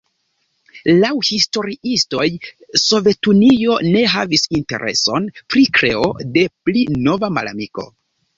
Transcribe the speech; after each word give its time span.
Laŭ 1.01 1.09
historiistoj 1.27 2.25
Sovetunio 2.83 3.75
ne 3.97 4.01
havis 4.15 4.47
intereson 4.61 5.29
pri 5.55 5.67
kreo 5.77 6.09
de 6.39 6.49
pli 6.65 6.89
nova 6.97 7.31
malamiko. 7.39 7.89